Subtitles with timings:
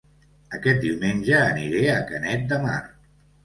[0.59, 2.83] Aquest diumenge aniré a Canet de Mar